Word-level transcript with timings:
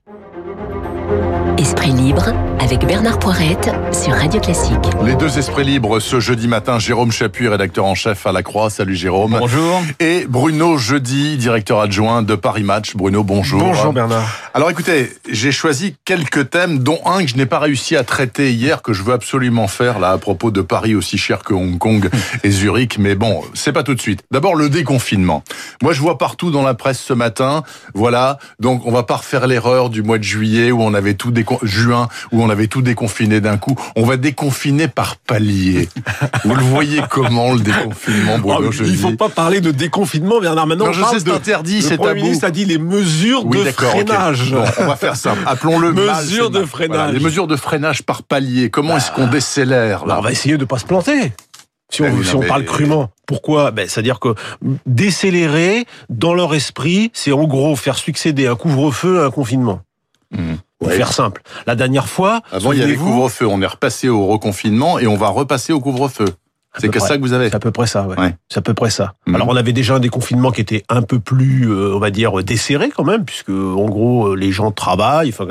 Classique. 0.00 0.71
Esprit 1.82 2.00
libre 2.00 2.32
avec 2.60 2.86
Bernard 2.86 3.18
Poirette 3.18 3.68
sur 3.92 4.12
Radio 4.12 4.40
Classique. 4.40 4.76
Les 5.04 5.16
deux 5.16 5.36
esprits 5.40 5.64
libres 5.64 5.98
ce 5.98 6.20
jeudi 6.20 6.46
matin, 6.46 6.78
Jérôme 6.78 7.10
Chapuis, 7.10 7.48
rédacteur 7.48 7.84
en 7.86 7.96
chef 7.96 8.24
à 8.24 8.30
La 8.30 8.44
Croix. 8.44 8.70
Salut 8.70 8.94
Jérôme. 8.94 9.36
Bonjour. 9.40 9.82
Et 9.98 10.24
Bruno 10.28 10.78
Jeudi, 10.78 11.36
directeur 11.38 11.80
adjoint 11.80 12.22
de 12.22 12.36
Paris 12.36 12.62
Match. 12.62 12.94
Bruno, 12.94 13.24
bonjour. 13.24 13.60
Bonjour 13.60 13.92
Bernard. 13.92 14.28
Alors 14.54 14.70
écoutez, 14.70 15.10
j'ai 15.28 15.50
choisi 15.50 15.96
quelques 16.04 16.50
thèmes, 16.50 16.78
dont 16.78 17.00
un 17.04 17.24
que 17.24 17.30
je 17.30 17.36
n'ai 17.36 17.46
pas 17.46 17.58
réussi 17.58 17.96
à 17.96 18.04
traiter 18.04 18.52
hier, 18.52 18.82
que 18.82 18.92
je 18.92 19.02
veux 19.02 19.14
absolument 19.14 19.66
faire 19.66 19.98
là 19.98 20.12
à 20.12 20.18
propos 20.18 20.52
de 20.52 20.60
Paris 20.60 20.94
aussi 20.94 21.18
cher 21.18 21.42
que 21.42 21.54
Hong 21.54 21.78
Kong 21.78 22.10
et 22.44 22.50
Zurich. 22.50 22.96
Mais 22.98 23.16
bon, 23.16 23.42
c'est 23.54 23.72
pas 23.72 23.82
tout 23.82 23.96
de 23.96 24.00
suite. 24.00 24.20
D'abord 24.30 24.54
le 24.54 24.68
déconfinement. 24.68 25.42
Moi 25.82 25.92
je 25.94 26.00
vois 26.00 26.16
partout 26.16 26.52
dans 26.52 26.62
la 26.62 26.74
presse 26.74 27.00
ce 27.00 27.12
matin, 27.12 27.64
voilà, 27.92 28.38
donc 28.60 28.86
on 28.86 28.92
va 28.92 29.02
pas 29.02 29.16
refaire 29.16 29.48
l'erreur 29.48 29.90
du 29.90 30.04
mois 30.04 30.18
de 30.18 30.22
juillet 30.22 30.70
où 30.70 30.80
on 30.80 30.94
avait 30.94 31.14
tout 31.14 31.32
décon... 31.32 31.58
juin 31.72 32.08
où 32.30 32.42
on 32.42 32.50
avait 32.50 32.68
tout 32.68 32.82
déconfiné 32.82 33.40
d'un 33.40 33.56
coup. 33.56 33.74
On 33.96 34.04
va 34.04 34.16
déconfiner 34.16 34.88
par 34.88 35.16
palier. 35.16 35.88
Vous 36.44 36.54
le 36.54 36.62
voyez 36.62 37.02
comment 37.10 37.52
le 37.52 37.60
déconfinement, 37.60 38.38
Bruno 38.38 38.70
oh, 38.70 38.84
Il 38.84 38.96
faut 38.96 39.12
pas 39.12 39.28
parler 39.28 39.60
de 39.60 39.70
déconfinement, 39.70 40.40
Bernard. 40.40 40.66
Maintenant, 40.66 40.86
non, 40.86 40.92
je 40.92 41.02
sais, 41.04 41.20
c'est 41.20 41.30
interdit, 41.30 41.82
c'est 41.82 41.96
tabou. 41.96 42.08
Le 42.08 42.14
ministre 42.14 42.46
a 42.46 42.50
dit 42.50 42.64
les 42.64 42.78
mesures 42.78 43.44
oui, 43.46 43.64
de 43.64 43.70
freinage. 43.70 44.52
Okay. 44.52 44.62
Bon, 44.62 44.84
on 44.84 44.86
va 44.86 44.96
faire 44.96 45.16
ça. 45.16 45.34
Appelons-le 45.46 45.92
mesures 45.92 46.50
de 46.50 46.64
freinage. 46.64 46.96
Voilà, 46.96 47.12
les 47.12 47.20
mesures 47.20 47.46
de 47.46 47.56
freinage 47.56 48.02
par 48.02 48.22
palier. 48.22 48.70
Comment 48.70 48.90
bah, 48.90 48.96
est-ce 48.98 49.10
qu'on 49.12 49.26
décélère 49.26 50.06
là 50.06 50.18
On 50.18 50.22
va 50.22 50.32
essayer 50.32 50.56
de 50.58 50.64
pas 50.64 50.78
se 50.78 50.86
planter. 50.86 51.32
Si 51.90 52.00
on, 52.00 52.10
ben, 52.10 52.24
si 52.24 52.34
on 52.34 52.40
mais... 52.40 52.46
parle 52.46 52.64
crûment. 52.64 53.10
Pourquoi? 53.26 53.70
Ben, 53.70 53.88
C'est-à-dire 53.88 54.18
que 54.18 54.34
décélérer, 54.86 55.84
dans 56.08 56.34
leur 56.34 56.54
esprit, 56.54 57.10
c'est 57.12 57.32
en 57.32 57.44
gros 57.44 57.76
faire 57.76 57.96
succéder 57.98 58.46
un 58.46 58.56
couvre-feu 58.56 59.22
à 59.22 59.26
un 59.26 59.30
confinement. 59.30 59.80
Mmh. 60.30 60.54
Pour 60.82 60.90
ouais. 60.90 60.96
faire 60.96 61.12
simple. 61.12 61.42
La 61.66 61.76
dernière 61.76 62.08
fois... 62.08 62.40
Avant, 62.50 62.72
il 62.72 62.80
y 62.80 62.82
avait 62.82 62.96
couvre-feu. 62.96 63.46
On 63.46 63.62
est 63.62 63.66
repassé 63.66 64.08
au 64.08 64.26
reconfinement 64.26 64.98
et 64.98 65.06
on 65.06 65.16
va 65.16 65.28
repasser 65.28 65.72
au 65.72 65.80
couvre-feu. 65.80 66.26
C'est 66.78 66.88
que 66.88 67.00
ça 67.00 67.16
que 67.16 67.22
vous 67.22 67.32
avez. 67.34 67.50
C'est 67.50 67.54
à 67.54 67.60
peu 67.60 67.70
près 67.70 67.86
ça, 67.86 68.06
ouais. 68.06 68.18
ouais. 68.18 68.34
C'est 68.48 68.58
à 68.58 68.62
peu 68.62 68.72
près 68.72 68.90
ça. 68.90 69.14
Mmh. 69.26 69.34
Alors 69.34 69.48
on 69.48 69.56
avait 69.56 69.72
déjà 69.72 69.96
un 69.96 70.00
déconfinement 70.00 70.50
qui 70.50 70.62
était 70.62 70.84
un 70.88 71.02
peu 71.02 71.18
plus, 71.18 71.70
euh, 71.70 71.94
on 71.94 71.98
va 71.98 72.10
dire, 72.10 72.42
desserré 72.42 72.90
quand 72.94 73.04
même, 73.04 73.24
puisque 73.24 73.50
en 73.50 73.86
gros 73.86 74.34
les 74.34 74.52
gens 74.52 74.70
travaillent. 74.70 75.28
Enfin, 75.28 75.46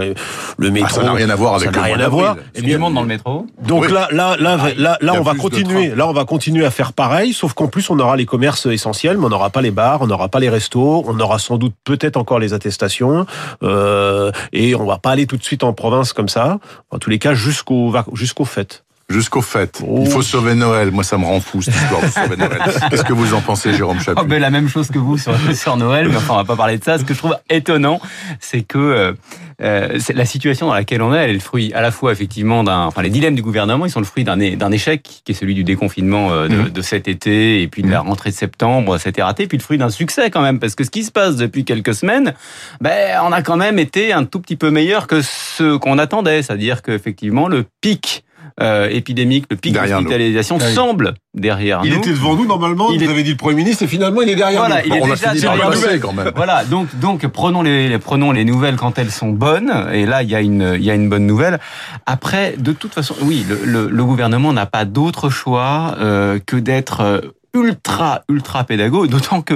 le 0.57 0.71
métro. 0.71 0.89
Ah, 0.89 0.95
ça 0.95 1.03
n'a 1.03 1.13
rien 1.13 1.29
à 1.29 1.35
voir 1.35 1.55
avec 1.55 1.65
ça 1.65 1.71
n'a 1.71 1.83
rien 1.83 1.99
à 1.99 2.09
voir. 2.09 2.37
Et 2.55 2.61
bien, 2.61 2.79
monde 2.79 2.95
dans 2.95 3.01
le 3.01 3.07
métro. 3.07 3.45
Donc 3.61 3.83
oui. 3.83 3.91
là, 3.91 4.07
là, 4.11 4.35
là, 4.39 4.57
ah, 4.59 4.69
là, 4.75 4.97
là, 4.99 5.13
on 5.15 5.21
va 5.21 5.35
continuer. 5.35 5.93
Là, 5.95 6.07
on 6.07 6.13
va 6.13 6.25
continuer 6.25 6.65
à 6.65 6.71
faire 6.71 6.93
pareil, 6.93 7.33
sauf 7.33 7.53
qu'en 7.53 7.67
plus 7.67 7.89
on 7.89 7.99
aura 7.99 8.15
les 8.15 8.25
commerces 8.25 8.65
essentiels, 8.65 9.17
mais 9.17 9.25
on 9.25 9.29
n'aura 9.29 9.51
pas 9.51 9.61
les 9.61 9.71
bars, 9.71 10.01
on 10.01 10.07
n'aura 10.07 10.29
pas 10.29 10.39
les 10.39 10.49
restos, 10.49 11.03
on 11.07 11.19
aura 11.19 11.39
sans 11.39 11.57
doute 11.57 11.75
peut-être 11.83 12.17
encore 12.17 12.39
les 12.39 12.53
attestations, 12.53 13.25
euh, 13.63 14.31
et 14.53 14.75
on 14.75 14.85
va 14.85 14.97
pas 14.97 15.11
aller 15.11 15.27
tout 15.27 15.37
de 15.37 15.43
suite 15.43 15.63
en 15.63 15.73
province 15.73 16.13
comme 16.13 16.29
ça. 16.29 16.59
En 16.89 16.97
tous 16.97 17.09
les 17.09 17.19
cas, 17.19 17.33
jusqu'au 17.33 17.93
jusqu'aux 18.13 18.45
fêtes. 18.45 18.83
Jusqu'au 19.11 19.41
fait. 19.41 19.81
Oh. 19.85 20.03
Il 20.05 20.11
faut 20.11 20.21
sauver 20.21 20.55
Noël. 20.55 20.91
Moi, 20.91 21.03
ça 21.03 21.17
me 21.17 21.25
rend 21.25 21.39
fou, 21.39 21.61
cette 21.61 21.75
histoire 21.75 22.01
de 22.01 22.07
sauver 22.07 22.37
Noël. 22.37 22.59
Qu'est-ce 22.89 23.03
que 23.03 23.13
vous 23.13 23.33
en 23.33 23.41
pensez, 23.41 23.73
Jérôme 23.73 23.99
Chapuis 23.99 24.21
oh, 24.23 24.27
ben, 24.27 24.39
La 24.39 24.49
même 24.49 24.67
chose 24.67 24.87
que 24.87 24.99
vous 24.99 25.17
sur, 25.17 25.33
sur 25.53 25.77
Noël, 25.77 26.07
mais 26.09 26.17
enfin, 26.17 26.33
on 26.33 26.37
va 26.37 26.45
pas 26.45 26.55
parler 26.55 26.77
de 26.77 26.83
ça. 26.83 26.97
Ce 26.97 27.03
que 27.03 27.13
je 27.13 27.19
trouve 27.19 27.37
étonnant, 27.49 27.99
c'est 28.39 28.61
que 28.61 28.77
euh, 28.77 29.13
euh, 29.61 29.99
la 30.13 30.25
situation 30.25 30.67
dans 30.67 30.73
laquelle 30.73 31.01
on 31.01 31.13
est, 31.13 31.17
elle 31.17 31.29
est 31.29 31.33
le 31.33 31.39
fruit 31.39 31.71
à 31.73 31.81
la 31.81 31.91
fois, 31.91 32.11
effectivement, 32.11 32.63
d'un... 32.63 32.85
Enfin, 32.85 33.01
les 33.01 33.09
dilemmes 33.09 33.35
du 33.35 33.43
gouvernement, 33.43 33.85
ils 33.85 33.91
sont 33.91 33.99
le 33.99 34.05
fruit 34.05 34.23
d'un, 34.23 34.37
d'un 34.37 34.71
échec, 34.71 35.21
qui 35.23 35.31
est 35.31 35.35
celui 35.35 35.53
du 35.53 35.63
déconfinement 35.63 36.31
euh, 36.31 36.47
de, 36.47 36.55
mmh. 36.55 36.69
de, 36.69 36.81
cet 36.81 37.07
été, 37.07 37.61
et 37.61 37.67
puis 37.67 37.83
de 37.83 37.89
la 37.89 38.01
rentrée 38.01 38.31
de 38.31 38.35
septembre, 38.35 38.97
c'était 38.97 39.21
raté, 39.21 39.47
puis 39.47 39.57
le 39.57 39.63
fruit 39.63 39.77
d'un 39.77 39.89
succès, 39.89 40.31
quand 40.31 40.41
même, 40.41 40.59
parce 40.59 40.75
que 40.75 40.83
ce 40.83 40.89
qui 40.89 41.03
se 41.03 41.11
passe 41.11 41.35
depuis 41.35 41.63
quelques 41.63 41.93
semaines, 41.93 42.33
ben, 42.79 43.19
on 43.23 43.31
a 43.31 43.41
quand 43.41 43.57
même 43.57 43.77
été 43.77 44.13
un 44.13 44.25
tout 44.25 44.39
petit 44.39 44.55
peu 44.55 44.71
meilleur 44.71 45.07
que 45.07 45.21
ce 45.21 45.77
qu'on 45.77 45.97
attendait. 45.97 46.41
C'est-à-dire 46.41 46.81
qu'effectivement, 46.81 47.47
le 47.47 47.65
pic 47.81 48.23
euh, 48.59 48.89
épidémique, 48.89 49.45
le 49.49 49.55
pic 49.55 49.73
d'hospitalisation 49.73 50.59
semble 50.59 51.13
derrière 51.33 51.81
il 51.83 51.91
nous. 51.91 51.95
Il 51.97 51.99
était 51.99 52.11
devant 52.11 52.35
nous 52.35 52.45
normalement, 52.45 52.91
il 52.91 52.99
vous 52.99 53.05
est... 53.05 53.09
avez 53.09 53.23
dit 53.23 53.31
le 53.31 53.37
Premier 53.37 53.55
ministre, 53.55 53.83
et 53.83 53.87
finalement 53.87 54.21
il 54.21 54.29
est 54.29 54.35
derrière 54.35 54.61
voilà, 54.61 54.81
nous. 54.81 54.87
Il 54.87 54.93
est 54.95 55.01
on 55.01 55.07
déjà 55.07 55.33
derrière 55.33 55.69
le 55.69 55.99
quand 55.99 56.13
même. 56.13 56.31
Voilà, 56.35 56.65
donc, 56.65 56.87
donc 56.99 57.25
prenons, 57.27 57.61
les, 57.61 57.97
prenons 57.99 58.31
les 58.31 58.45
nouvelles 58.45 58.75
quand 58.75 58.97
elles 58.99 59.11
sont 59.11 59.29
bonnes, 59.29 59.71
et 59.93 60.05
là 60.05 60.23
il 60.23 60.29
y 60.29 60.35
a 60.35 60.41
une, 60.41 60.73
il 60.75 60.83
y 60.83 60.91
a 60.91 60.95
une 60.95 61.09
bonne 61.09 61.25
nouvelle. 61.25 61.59
Après, 62.05 62.55
de 62.57 62.71
toute 62.71 62.93
façon, 62.93 63.15
oui, 63.21 63.45
le, 63.47 63.59
le, 63.63 63.89
le 63.89 64.03
gouvernement 64.03 64.53
n'a 64.53 64.65
pas 64.65 64.85
d'autre 64.85 65.29
choix 65.29 65.95
euh, 65.99 66.39
que 66.45 66.57
d'être 66.57 67.33
ultra, 67.53 68.21
ultra 68.29 68.63
pédago, 68.63 69.07
d'autant 69.07 69.41
que 69.41 69.55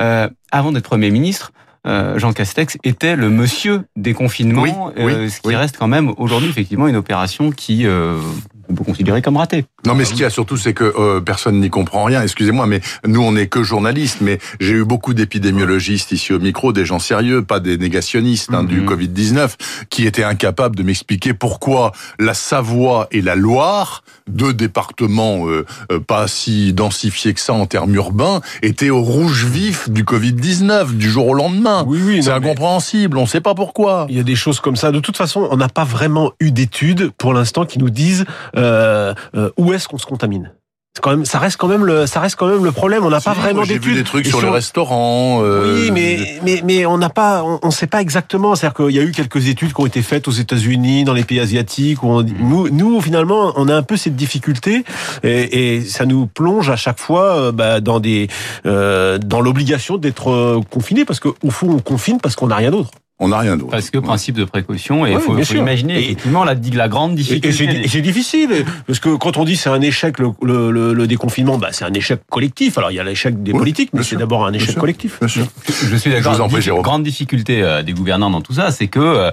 euh, 0.00 0.28
avant 0.50 0.72
d'être 0.72 0.84
Premier 0.84 1.10
ministre, 1.10 1.52
euh, 1.86 2.18
Jean 2.18 2.32
Castex 2.32 2.78
était 2.84 3.16
le 3.16 3.30
monsieur 3.30 3.82
des 3.96 4.12
confinements, 4.12 4.62
oui, 4.62 4.72
euh, 4.98 5.22
oui, 5.24 5.30
ce 5.30 5.40
qui 5.40 5.48
oui. 5.48 5.56
reste 5.56 5.76
quand 5.76 5.88
même 5.88 6.12
aujourd'hui 6.16 6.48
effectivement 6.48 6.88
une 6.88 6.96
opération 6.96 7.50
qui 7.50 7.86
euh, 7.86 8.18
on 8.68 8.74
peut 8.74 8.84
considérer 8.84 9.22
comme 9.22 9.36
ratée. 9.36 9.64
Non, 9.86 9.94
mais 9.94 10.04
ce 10.04 10.12
qu'il 10.12 10.22
y 10.22 10.24
a 10.24 10.30
surtout, 10.30 10.56
c'est 10.56 10.74
que 10.74 10.84
euh, 10.84 11.20
personne 11.20 11.60
n'y 11.60 11.70
comprend 11.70 12.04
rien. 12.04 12.22
Excusez-moi, 12.22 12.66
mais 12.66 12.80
nous, 13.06 13.22
on 13.22 13.32
n'est 13.32 13.46
que 13.46 13.62
journalistes. 13.62 14.18
Mais 14.20 14.38
j'ai 14.60 14.74
eu 14.74 14.84
beaucoup 14.84 15.14
d'épidémiologistes 15.14 16.12
ici 16.12 16.32
au 16.32 16.38
micro, 16.38 16.72
des 16.72 16.84
gens 16.84 16.98
sérieux, 16.98 17.42
pas 17.42 17.60
des 17.60 17.78
négationnistes 17.78 18.50
hein, 18.52 18.62
mm 18.62 18.66
-hmm. 18.66 18.68
du 18.68 18.80
Covid-19, 18.82 19.50
qui 19.90 20.06
étaient 20.06 20.24
incapables 20.24 20.76
de 20.76 20.82
m'expliquer 20.82 21.34
pourquoi 21.34 21.92
la 22.18 22.34
Savoie 22.34 23.08
et 23.10 23.22
la 23.22 23.34
Loire, 23.34 24.02
deux 24.28 24.54
départements 24.54 25.46
euh, 25.48 25.64
euh, 25.92 26.00
pas 26.00 26.26
si 26.28 26.72
densifiés 26.72 27.34
que 27.34 27.40
ça 27.40 27.52
en 27.52 27.66
termes 27.66 27.94
urbains, 27.94 28.40
étaient 28.62 28.90
au 28.90 29.02
rouge 29.02 29.44
vif 29.44 29.88
du 29.88 30.04
Covid-19 30.04 30.96
du 30.96 31.08
jour 31.10 31.28
au 31.28 31.34
lendemain. 31.34 31.84
Oui, 31.86 32.00
oui, 32.04 32.22
c'est 32.22 32.30
incompréhensible. 32.30 33.18
On 33.18 33.22
ne 33.22 33.26
sait 33.26 33.40
pas 33.40 33.54
pourquoi. 33.54 34.06
Il 34.08 34.16
y 34.16 34.20
a 34.20 34.22
des 34.22 34.34
choses 34.34 34.60
comme 34.60 34.76
ça. 34.76 34.90
De 34.90 35.00
toute 35.00 35.16
façon, 35.16 35.48
on 35.50 35.56
n'a 35.56 35.68
pas 35.68 35.84
vraiment 35.84 36.32
eu 36.40 36.50
d'études 36.50 37.10
pour 37.18 37.32
l'instant 37.34 37.64
qui 37.64 37.78
nous 37.78 37.90
disent 37.90 38.24
euh, 38.56 39.14
euh, 39.34 39.50
où 39.56 39.72
est-ce 39.72 39.88
qu'on 39.88 39.98
se 39.98 40.06
contamine? 40.06 40.52
Quand 41.02 41.10
même, 41.10 41.26
ça 41.26 41.38
reste 41.38 41.58
quand 41.58 41.68
même 41.68 41.84
le, 41.84 42.06
ça 42.06 42.20
reste 42.20 42.36
quand 42.36 42.46
même 42.46 42.64
le 42.64 42.72
problème. 42.72 43.04
On 43.04 43.10
n'a 43.10 43.20
pas 43.20 43.34
vraiment 43.34 43.64
d'études. 43.64 43.82
J'ai 43.82 43.90
vu 43.90 43.94
des 43.96 44.02
trucs 44.02 44.26
sur 44.26 44.40
sont... 44.40 44.46
les 44.46 44.50
restaurants. 44.50 45.42
Euh... 45.42 45.82
Oui, 45.82 45.90
mais 45.90 46.40
mais 46.42 46.62
mais 46.64 46.86
on 46.86 46.96
n'a 46.96 47.10
pas, 47.10 47.44
on, 47.44 47.58
on 47.62 47.70
sait 47.70 47.86
pas 47.86 48.00
exactement. 48.00 48.54
C'est-à-dire 48.54 48.86
qu'il 48.86 48.96
y 48.96 48.98
a 48.98 49.02
eu 49.02 49.12
quelques 49.12 49.46
études 49.48 49.74
qui 49.74 49.80
ont 49.82 49.84
été 49.84 50.00
faites 50.00 50.26
aux 50.26 50.30
États-Unis, 50.30 51.04
dans 51.04 51.12
les 51.12 51.24
pays 51.24 51.38
asiatiques. 51.38 52.02
Où 52.02 52.06
on, 52.08 52.22
nous, 52.22 52.70
nous, 52.70 52.98
finalement, 53.02 53.52
on 53.56 53.68
a 53.68 53.74
un 53.74 53.82
peu 53.82 53.98
cette 53.98 54.16
difficulté 54.16 54.84
et, 55.22 55.74
et 55.76 55.80
ça 55.82 56.06
nous 56.06 56.26
plonge 56.26 56.70
à 56.70 56.76
chaque 56.76 56.98
fois 56.98 57.52
bah, 57.52 57.82
dans 57.82 58.00
des, 58.00 58.28
euh, 58.64 59.18
dans 59.18 59.42
l'obligation 59.42 59.98
d'être 59.98 60.30
euh, 60.30 60.62
confiné 60.70 61.04
parce 61.04 61.20
qu'au 61.20 61.50
fond, 61.50 61.68
on 61.72 61.80
confine 61.80 62.20
parce 62.22 62.36
qu'on 62.36 62.46
n'a 62.46 62.56
rien 62.56 62.70
d'autre. 62.70 62.90
On 63.18 63.28
n'a 63.28 63.38
rien 63.38 63.56
d'autre. 63.56 63.70
Parce 63.70 63.88
que 63.90 63.98
principe 63.98 64.36
de 64.36 64.44
précaution, 64.44 65.06
et 65.06 65.12
il 65.12 65.18
faut, 65.18 65.38
imaginer 65.54 65.98
effectivement 65.98 66.44
la, 66.44 66.54
la 66.54 66.88
grande 66.88 67.14
difficulté. 67.14 67.48
Et 67.48 67.52
c'est 67.52 67.64
et 67.64 67.88
c'est 67.88 68.02
difficile, 68.02 68.50
parce 68.86 68.98
que 69.00 69.16
quand 69.16 69.38
on 69.38 69.44
dit 69.44 69.56
c'est 69.56 69.70
un 69.70 69.80
échec 69.80 70.18
le, 70.18 70.32
le, 70.42 70.70
le, 70.70 70.92
le 70.92 71.06
déconfinement, 71.06 71.56
bah, 71.56 71.68
c'est 71.72 71.86
un 71.86 71.94
échec 71.94 72.20
collectif. 72.30 72.76
Alors 72.76 72.90
il 72.90 72.96
y 72.96 73.00
a 73.00 73.04
l'échec 73.04 73.42
des 73.42 73.52
Oui, 73.52 73.58
politiques, 73.58 73.90
mais 73.94 74.02
c'est 74.02 74.16
d'abord 74.16 74.44
un 74.46 74.52
échec 74.52 74.76
collectif. 74.76 75.18
Bien 75.20 75.28
sûr. 75.28 75.46
Je 75.66 75.96
suis 75.96 76.10
d'accord. 76.10 76.36
La 76.36 76.82
grande 76.82 77.04
difficulté 77.04 77.62
euh, 77.62 77.82
des 77.82 77.92
gouvernants 77.94 78.28
dans 78.30 78.42
tout 78.42 78.52
ça, 78.52 78.70
c'est 78.70 78.88
que 78.88 79.00
euh, 79.00 79.30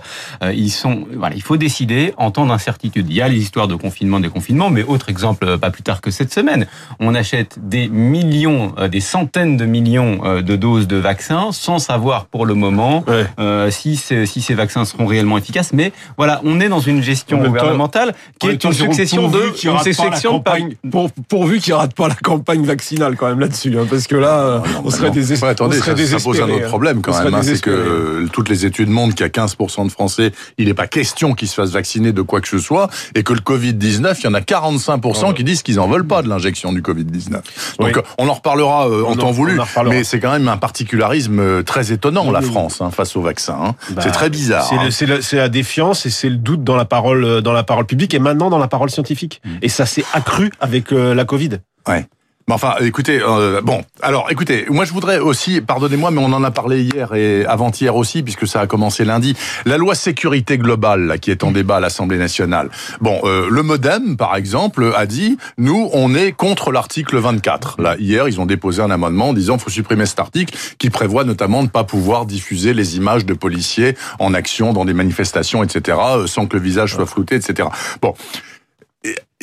ils 0.53 0.71
sont, 0.71 1.05
voilà, 1.17 1.35
il 1.35 1.41
faut 1.41 1.57
décider 1.57 2.13
en 2.17 2.31
temps 2.31 2.45
d'incertitude. 2.45 3.07
Il 3.09 3.15
y 3.15 3.21
a 3.21 3.27
les 3.27 3.39
histoires 3.39 3.67
de 3.67 3.75
confinement, 3.75 4.19
déconfinement, 4.21 4.69
mais 4.69 4.83
autre 4.83 5.09
exemple, 5.09 5.45
euh, 5.45 5.57
pas 5.57 5.71
plus 5.71 5.83
tard 5.83 5.99
que 5.99 6.09
cette 6.11 6.33
semaine, 6.33 6.67
on 6.99 7.15
achète 7.15 7.57
des 7.61 7.89
millions, 7.89 8.73
euh, 8.77 8.87
des 8.87 9.01
centaines 9.01 9.57
de 9.57 9.65
millions 9.65 10.21
euh, 10.23 10.41
de 10.41 10.55
doses 10.55 10.87
de 10.87 10.95
vaccins 10.97 11.51
sans 11.51 11.79
savoir 11.79 12.25
pour 12.27 12.45
le 12.45 12.53
moment 12.53 13.03
Ouais. 13.07 13.25
euh, 13.39 13.69
si, 13.73 13.97
ces- 13.97 14.25
si 14.25 14.41
ces 14.41 14.53
vaccins 14.53 14.85
seront 14.85 15.05
réellement 15.05 15.37
efficaces. 15.37 15.71
Mais 15.73 15.91
voilà, 16.17 16.39
on 16.45 16.61
est 16.61 16.69
dans 16.69 16.79
une 16.79 17.03
gestion 17.03 17.41
En 17.41 17.47
gouvernementale 17.47 18.13
qui 18.39 18.47
est 18.47 18.63
une 18.63 18.71
succession 18.73 19.27
de, 19.27 19.37
pourvu 19.37 19.51
qu'il 19.53 19.69
une 19.69 19.75
pas 19.75 19.83
succession 19.83 20.43
pour, 20.89 21.11
pourvu 21.27 21.59
qu'il 21.59 21.73
rate 21.73 21.93
pas 21.93 22.07
la 22.07 22.15
campagne 22.15 22.63
vaccinale 22.65 23.15
quand 23.17 23.27
même 23.27 23.39
là-dessus, 23.41 23.77
hein, 23.77 23.85
parce 23.89 24.07
que 24.07 24.15
là, 24.15 24.61
Ah 24.63 24.67
non, 24.73 24.81
on 24.85 24.89
serait 24.89 25.11
désespéré. 25.11 25.49
Ouais, 25.49 25.51
attendez, 25.51 25.77
on 25.77 25.79
serait 25.81 25.95
ça, 25.97 26.17
ça 26.19 26.23
pose 26.23 26.39
un 26.39 26.45
désespéré, 26.45 26.53
autre 26.53 26.65
hein. 26.65 26.69
problème 26.69 27.01
quand 27.01 27.11
On 27.11 27.13
serait 27.15 27.25
même. 27.25 27.33
hein, 27.35 27.41
c'est 27.43 27.59
que 27.61 27.69
désespéré. 27.69 27.89
euh, 28.23 28.27
toutes 28.31 28.49
les 28.49 28.65
études 28.65 28.89
montrent 28.89 29.15
qu'il 29.15 29.25
y 29.25 29.29
a 29.29 29.31
15% 29.31 29.85
de 29.85 29.91
Français, 29.91 30.31
il 30.57 30.67
n'est 30.67 30.73
pas 30.73 30.87
question 30.87 31.33
qu'ils 31.33 31.47
se 31.47 31.55
fassent 31.55 31.71
vacciner 31.71 32.11
de 32.13 32.21
quoi 32.21 32.39
que 32.41 32.47
ce 32.47 32.59
soit, 32.59 32.89
et 33.15 33.23
que 33.23 33.33
le 33.33 33.39
Covid-19, 33.41 34.15
il 34.19 34.23
y 34.25 34.27
en 34.27 34.33
a 34.33 34.41
45% 34.41 35.27
Ouais. 35.29 35.33
qui 35.33 35.43
disent 35.43 35.63
qu'ils 35.63 35.79
en 35.79 35.87
veulent 35.87 36.07
pas 36.07 36.21
de 36.21 36.29
l'injection 36.29 36.71
du 36.73 36.81
Covid-19. 36.81 37.31
Donc 37.31 37.41
Oui. 37.79 37.91
euh, 37.95 38.01
on 38.17 38.27
en 38.27 38.33
reparlera 38.33 38.87
euh, 38.87 39.03
en 39.03 39.09
On 39.09 39.11
en- 39.13 39.15
temps 39.15 39.31
voulu, 39.31 39.57
on 39.57 39.61
en 39.61 39.65
reparlera. 39.65 39.95
mais 39.95 40.03
c'est 40.03 40.19
quand 40.19 40.31
même 40.31 40.47
un 40.47 40.57
particularisme 40.57 41.39
euh, 41.39 41.63
très 41.63 41.91
étonnant, 41.91 42.25
Oui, 42.27 42.33
la 42.33 42.39
oui. 42.39 42.45
France, 42.45 42.81
hein, 42.81 42.91
face 42.91 43.15
au 43.15 43.21
vaccin. 43.21 43.55
Hein. 43.63 43.75
Bah, 43.91 44.01
c'est 44.03 44.11
très 44.11 44.29
bizarre. 44.29 44.65
C'est 44.65 45.05
hein. 45.05 45.19
c'est 45.21 45.37
la 45.37 45.49
défiance 45.49 46.05
et 46.05 46.09
c'est 46.09 46.29
le 46.29 46.37
doute 46.37 46.63
dans 46.63 46.75
la 46.75 46.85
parole, 46.85 47.41
dans 47.41 47.53
la 47.53 47.63
parole 47.63 47.85
publique 47.85 48.13
et 48.13 48.19
maintenant 48.19 48.49
dans 48.49 48.57
la 48.57 48.67
parole 48.67 48.89
scientifique. 48.89 49.41
Mm. 49.43 49.49
Et 49.61 49.69
ça 49.69 49.85
s'est 49.85 50.05
accru 50.13 50.51
avec 50.59 50.91
euh, 50.91 51.13
la 51.13 51.25
Covid. 51.25 51.59
Ouais. 51.87 52.07
Mais 52.47 52.55
enfin, 52.55 52.75
écoutez, 52.81 53.21
euh, 53.21 53.61
bon, 53.61 53.83
alors, 54.01 54.27
écoutez, 54.29 54.65
moi 54.69 54.83
je 54.83 54.91
voudrais 54.91 55.19
aussi, 55.19 55.61
pardonnez-moi, 55.61 56.11
mais 56.11 56.21
on 56.21 56.33
en 56.33 56.43
a 56.43 56.51
parlé 56.51 56.83
hier 56.83 57.13
et 57.13 57.45
avant-hier 57.45 57.95
aussi, 57.95 58.21
puisque 58.21 58.47
ça 58.47 58.59
a 58.59 58.67
commencé 58.67 59.05
lundi, 59.05 59.33
la 59.65 59.77
loi 59.77 59.95
sécurité 59.95 60.57
globale 60.57 61.05
là, 61.05 61.17
qui 61.17 61.31
est 61.31 61.45
en 61.45 61.51
débat 61.51 61.77
à 61.77 61.79
l'Assemblée 61.79 62.17
nationale. 62.17 62.69
Bon, 62.99 63.21
euh, 63.23 63.47
le 63.49 63.63
MoDem, 63.63 64.17
par 64.17 64.35
exemple, 64.35 64.91
a 64.95 65.05
dit, 65.05 65.37
nous, 65.57 65.89
on 65.93 66.13
est 66.15 66.33
contre 66.33 66.73
l'article 66.73 67.17
24. 67.17 67.81
Là, 67.81 67.95
hier, 67.97 68.27
ils 68.27 68.41
ont 68.41 68.45
déposé 68.45 68.81
un 68.81 68.91
amendement 68.91 69.29
en 69.29 69.33
disant, 69.33 69.57
faut 69.57 69.69
supprimer 69.69 70.05
cet 70.05 70.19
article 70.19 70.57
qui 70.77 70.89
prévoit 70.89 71.23
notamment 71.23 71.59
de 71.59 71.67
ne 71.67 71.71
pas 71.71 71.85
pouvoir 71.85 72.25
diffuser 72.25 72.73
les 72.73 72.97
images 72.97 73.25
de 73.25 73.33
policiers 73.33 73.95
en 74.19 74.33
action 74.33 74.73
dans 74.73 74.83
des 74.83 74.93
manifestations, 74.93 75.63
etc., 75.63 75.97
euh, 76.17 76.27
sans 76.27 76.45
que 76.47 76.57
le 76.57 76.61
visage 76.61 76.93
soit 76.95 77.05
flouté, 77.05 77.35
etc. 77.35 77.69
Bon. 78.01 78.13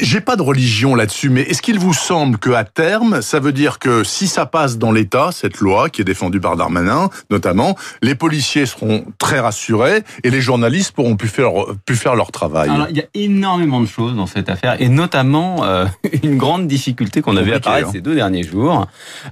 J'ai 0.01 0.21
pas 0.21 0.37
de 0.37 0.43
religion 0.43 0.95
là-dessus, 0.95 1.29
mais 1.31 1.43
est-ce 1.43 1.63
qu'il 1.63 1.79
vous 1.79 1.93
semble 1.95 2.39
que 2.39 2.51
à 2.51 2.65
terme, 2.65 3.23
ça 3.23 3.39
veut 3.41 3.53
dire 3.53 3.79
que 3.79 4.03
si 4.05 4.27
ça 4.27 4.47
passe 4.47 4.79
dans 4.79 4.93
l'État, 4.93 5.31
cette 5.33 5.59
loi 5.59 5.89
qui 5.91 6.01
est 6.01 6.05
défendue 6.05 6.41
par 6.41 6.57
Darmanin, 6.57 7.11
notamment, 7.31 7.77
les 8.03 8.15
policiers 8.15 8.67
seront 8.67 9.05
très 9.19 9.41
rassurés 9.41 10.03
et 10.25 10.31
les 10.31 10.41
journalistes 10.41 10.93
pourront 10.93 11.17
plus 11.17 11.29
faire 11.29 11.51
plus 11.87 11.97
faire 11.97 12.15
leur 12.17 12.31
travail. 12.33 12.71
Alors, 12.71 12.87
il 12.91 12.97
y 12.97 13.01
a 13.01 13.05
énormément 13.15 13.81
de 13.81 13.87
choses 13.87 14.15
dans 14.17 14.27
cette 14.27 14.49
affaire 14.49 14.77
et 14.81 14.89
notamment 14.89 15.65
euh, 15.65 15.87
une 16.23 16.37
grande 16.37 16.67
difficulté 16.67 17.21
qu'on 17.23 17.37
a 17.37 17.43
vu 17.43 17.53
apparaître 17.53 17.89
hein. 17.89 17.93
ces 17.93 18.01
deux 18.01 18.15
derniers 18.15 18.43
jours, 18.45 18.87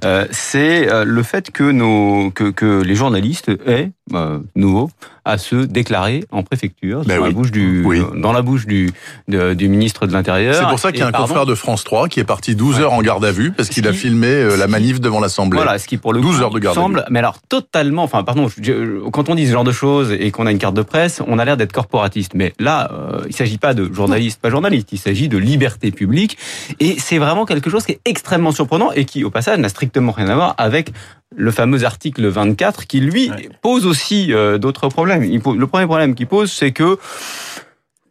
euh, 0.05 0.27
c'est 0.31 0.91
euh, 0.93 1.05
le 1.05 1.23
fait 1.23 1.51
que 1.51 1.65
nos 1.65 2.31
que, 2.31 2.51
que 2.51 2.83
les 2.83 2.95
journalistes 2.95 3.51
aient 3.67 3.91
euh, 4.15 4.39
nouveau 4.57 4.91
à 5.25 5.37
se 5.37 5.57
déclarer 5.57 6.25
en 6.31 6.43
préfecture 6.43 7.03
Ben 7.05 7.19
oui. 7.19 7.29
la 7.29 7.35
bouche 7.35 7.51
du, 7.51 7.85
Oui. 7.85 8.01
dans 8.17 8.33
la 8.33 8.41
bouche 8.41 8.65
du, 8.67 8.91
de- 9.29 9.53
du 9.53 9.69
ministre 9.69 10.07
de 10.07 10.13
l'Intérieur. 10.15 10.58
C'est 10.61 10.69
pour 10.69 10.79
ça 10.79 10.91
qu'il 10.93 11.01
y 11.01 11.03
a 11.03 11.07
un 11.09 11.13
confrère 11.13 11.47
de 11.47 11.55
France 11.55 11.85
3 11.85 12.09
qui 12.09 12.21
est 12.21 12.25
parti 12.25 12.55
12 12.55 12.81
heures 12.81 12.93
en 12.93 13.03
garde 13.03 13.25
à 13.25 13.33
vue 13.33 13.53
parce 13.53 13.69
Ce 13.69 13.75
qu'il 13.75 13.87
a 13.89 13.93
filmé 13.93 14.27
euh, 14.29 14.57
la 14.57 14.67
manif 14.67 15.01
devant 15.01 15.21
l'Assemblée. 15.21 15.59
Voilà, 15.61 15.79
ce 15.79 15.87
qui 15.87 15.97
pour 15.99 16.13
le 16.13 16.21
12 16.21 16.37
coup 16.37 16.43
heures 16.43 16.51
de 16.51 16.59
garde 16.59 16.77
à 16.79 16.81
semble, 16.81 17.05
mais 17.11 17.19
alors 17.21 17.37
totalement, 17.49 18.03
enfin 18.03 18.25
pardon, 18.25 18.49
je- 18.61 19.09
quand 19.11 19.29
on 19.29 19.35
dit 19.35 19.47
ce 19.47 19.53
genre 19.53 19.65
de 19.65 19.73
choses 19.73 20.13
et 20.13 20.31
qu'on 20.31 20.47
a 20.47 20.51
une 20.51 20.59
carte 20.59 20.75
de 20.75 20.83
presse, 20.83 21.21
on 21.27 21.39
a 21.39 21.45
l'air 21.45 21.57
d'être 21.57 21.73
corporatiste. 21.73 22.33
Mais 22.35 22.53
là, 22.59 22.91
euh, 22.93 23.23
il 23.29 23.35
s'agit 23.35 23.59
pas 23.59 23.75
de 23.75 23.93
journaliste, 23.93 24.41
pas 24.41 24.51
journaliste, 24.51 24.89
il 24.93 24.99
s'agit 24.99 25.29
de 25.29 25.39
liberté 25.39 25.91
publique. 25.91 26.39
Et 26.81 26.97
c'est 26.99 27.19
vraiment 27.19 27.45
quelque 27.47 27.71
chose 27.71 27.85
qui 27.85 27.93
est 27.93 28.01
extrêmement 28.05 28.53
surprenant 28.53 28.91
et 28.93 29.05
qui, 29.05 29.25
au 29.25 29.31
passage, 29.31 29.59
n'a 29.59 29.69
strictement 29.69 30.13
rien 30.13 30.29
à 30.29 30.35
voir 30.35 30.55
avec 30.59 30.91
le 31.37 31.51
fameux 31.51 31.85
article 31.85 32.27
24 32.27 32.87
qui, 32.87 33.01
lui, 33.01 33.31
Ouais. 33.31 33.49
pose 33.63 33.85
aussi 33.87 34.33
euh, 34.33 34.57
d'autres 34.59 34.89
problèmes. 34.89 35.23
Le 35.23 35.67
premier 35.67 35.85
problème 35.87 36.15
qu'il 36.15 36.27
pose, 36.27 36.51
c'est 36.51 36.73
que 36.73 36.99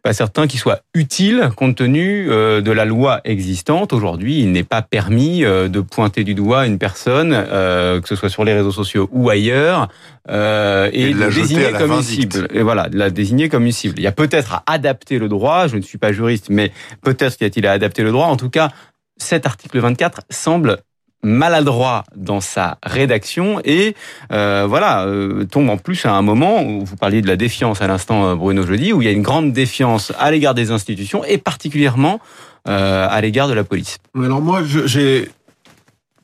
pas 0.02 0.12
certain 0.12 0.46
qu'il 0.46 0.60
soit 0.60 0.82
utile 0.94 1.50
compte 1.56 1.76
tenu 1.76 2.30
euh, 2.30 2.60
de 2.60 2.72
la 2.72 2.84
loi 2.84 3.20
existante. 3.24 3.92
Aujourd'hui, 3.92 4.40
il 4.40 4.52
n'est 4.52 4.64
pas 4.64 4.82
permis 4.82 5.44
euh, 5.44 5.68
de 5.68 5.80
pointer 5.80 6.24
du 6.24 6.34
doigt 6.34 6.66
une 6.66 6.78
personne, 6.78 7.32
euh, 7.32 8.00
que 8.00 8.08
ce 8.08 8.16
soit 8.16 8.28
sur 8.28 8.44
les 8.44 8.54
réseaux 8.54 8.72
sociaux 8.72 9.08
ou 9.12 9.30
ailleurs, 9.30 9.88
euh, 10.30 10.90
et, 10.92 11.10
Et 11.10 11.14
de 11.14 11.20
la 11.20 11.30
désigner 11.30 11.70
la 11.70 11.78
comme 11.78 11.92
une 11.92 12.02
cible. 12.02 12.48
Et 12.52 12.62
voilà, 12.62 12.88
de 12.88 12.98
la 12.98 13.10
désigner 13.10 13.48
comme 13.48 13.64
une 13.66 13.72
cible. 13.72 13.94
Il 13.98 14.02
y 14.02 14.06
a 14.06 14.12
peut-être 14.12 14.54
à 14.54 14.64
adapter 14.66 15.18
le 15.18 15.28
droit. 15.28 15.68
Je 15.68 15.76
ne 15.76 15.82
suis 15.82 15.98
pas 15.98 16.12
juriste, 16.12 16.48
mais 16.50 16.72
peut-être 17.02 17.36
qu'il 17.36 17.46
y 17.46 17.48
a-t-il 17.48 17.66
à 17.66 17.72
adapter 17.72 18.02
le 18.02 18.10
droit. 18.10 18.26
En 18.26 18.36
tout 18.36 18.50
cas, 18.50 18.70
cet 19.16 19.46
article 19.46 19.78
24 19.78 20.22
semble 20.30 20.78
maladroit 21.22 22.04
dans 22.14 22.40
sa 22.40 22.78
rédaction 22.82 23.60
et 23.64 23.94
euh, 24.32 24.66
voilà 24.68 25.04
euh, 25.04 25.44
tombe 25.44 25.68
en 25.68 25.76
plus 25.76 26.06
à 26.06 26.12
un 26.12 26.22
moment 26.22 26.62
où 26.62 26.84
vous 26.84 26.96
parliez 26.96 27.22
de 27.22 27.26
la 27.26 27.36
défiance 27.36 27.82
à 27.82 27.88
l'instant 27.88 28.24
euh, 28.24 28.34
Bruno 28.36 28.64
jeudi 28.64 28.92
où 28.92 29.02
il 29.02 29.06
y 29.06 29.08
a 29.08 29.12
une 29.12 29.22
grande 29.22 29.52
défiance 29.52 30.12
à 30.18 30.30
l'égard 30.30 30.54
des 30.54 30.70
institutions 30.70 31.24
et 31.24 31.38
particulièrement 31.38 32.20
euh, 32.68 33.08
à 33.10 33.20
l'égard 33.20 33.48
de 33.48 33.54
la 33.54 33.64
police. 33.64 33.98
Alors 34.16 34.40
moi, 34.40 34.62
j'ai 34.62 35.28